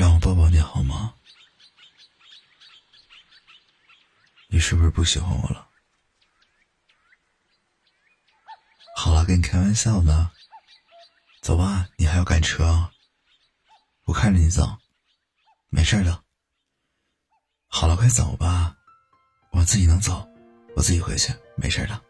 [0.00, 1.14] 让我抱抱你好吗？
[4.48, 5.68] 你是不是不喜欢我了？
[8.96, 10.30] 好了，跟你开玩笑呢。
[11.42, 12.90] 走吧，你还要赶车。
[14.04, 14.78] 我看着你走，
[15.68, 16.24] 没事的。
[17.66, 18.74] 好了，快走吧，
[19.50, 20.26] 我自己能走，
[20.76, 22.02] 我自己回去，没事的。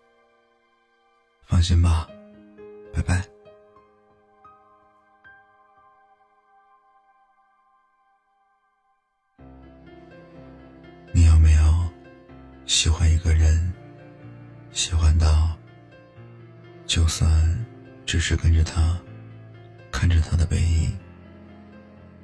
[1.44, 2.08] 放心吧，
[2.94, 3.28] 拜拜。
[12.70, 13.72] 喜欢一个人，
[14.70, 15.58] 喜欢到
[16.86, 17.66] 就算
[18.06, 18.96] 只是跟着他，
[19.90, 20.96] 看着他的背影，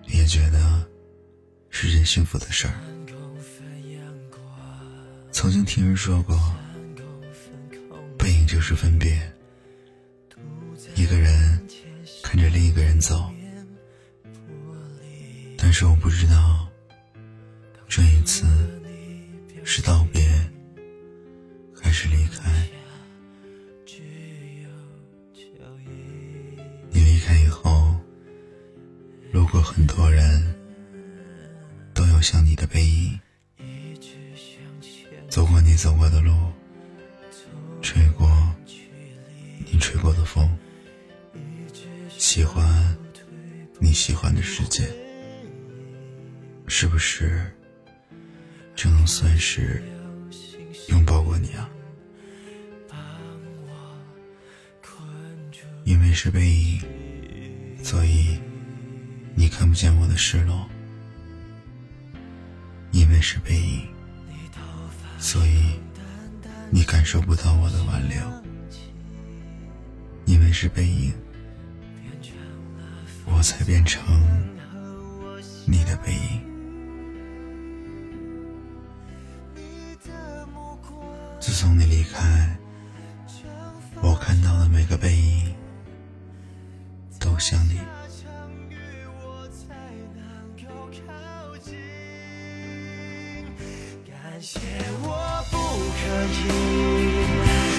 [0.06, 0.86] 也觉得
[1.68, 2.74] 是件幸福的事儿？
[5.32, 6.38] 曾经听人说过。
[8.16, 9.20] 背影就是分别，
[10.94, 11.60] 一个人
[12.22, 13.28] 看着另一个人走，
[15.58, 16.68] 但是我不知道，
[17.88, 18.46] 这一次
[29.46, 30.42] 路过很多人，
[31.94, 33.20] 都有像你的背影，
[35.28, 36.32] 走过你走过的路。
[37.80, 38.28] 吹过
[39.70, 40.50] 你吹过的风，
[42.18, 42.98] 喜欢
[43.78, 44.84] 你喜欢的世界，
[46.66, 47.48] 是不是
[48.74, 49.80] 就能算是
[50.88, 51.70] 拥抱过你啊？
[55.84, 56.80] 因为是背影，
[57.84, 58.25] 所以
[59.76, 60.66] 见我的失落；
[62.92, 63.86] 因为是背影，
[65.18, 65.78] 所以。
[66.68, 68.18] 你感受不到我的挽留，
[70.24, 71.12] 因为是背影，
[73.24, 74.02] 我才变成
[75.64, 76.42] 你的背影。
[81.38, 82.58] 自从你离开，
[94.36, 94.60] 感谢
[95.02, 95.08] 我
[95.50, 95.56] 不
[95.96, 95.98] 可
[96.34, 96.44] 以。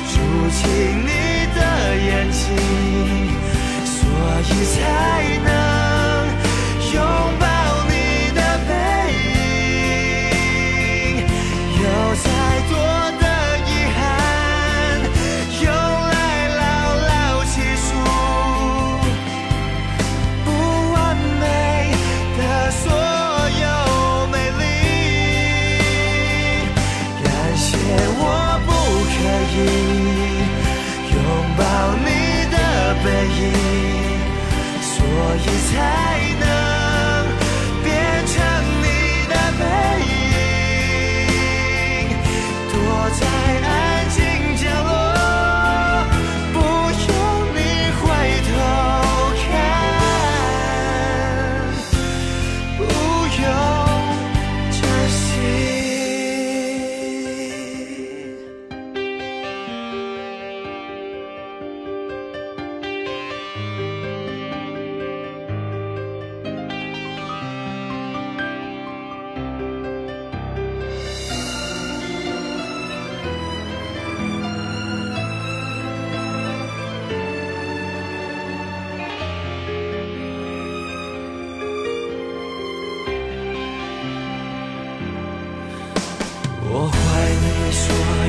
[0.10, 0.16] 住
[0.58, 0.60] 进
[1.06, 1.12] 你
[1.54, 1.60] 的
[1.96, 2.42] 眼睛，
[3.86, 3.94] 所
[4.42, 4.76] 以才
[5.46, 5.57] 能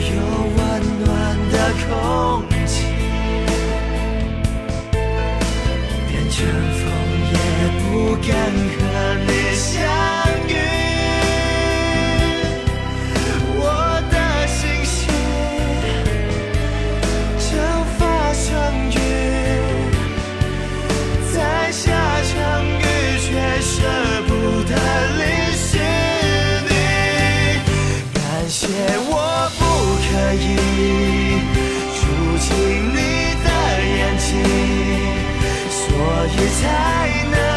[0.01, 0.23] 有
[0.57, 0.98] 温
[36.27, 37.48] 也才能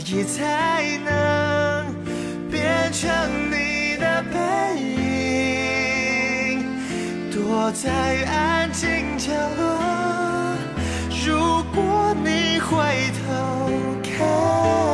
[0.00, 1.92] 所以才能
[2.48, 2.62] 变
[2.92, 3.10] 成
[3.50, 4.38] 你的背
[4.80, 6.62] 影，
[7.32, 7.90] 躲在
[8.26, 10.56] 安静角落。
[11.26, 12.76] 如果你回
[13.26, 13.26] 头
[14.04, 14.87] 看。